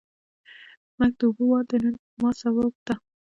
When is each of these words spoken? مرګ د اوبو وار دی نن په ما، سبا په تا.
مرګ 0.97 1.13
د 1.19 1.21
اوبو 1.27 1.43
وار 1.49 1.63
دی 1.69 1.77
نن 1.83 1.95
په 2.03 2.11
ما، 2.21 2.29
سبا 2.41 2.63
په 2.73 2.81
تا. 2.85 2.93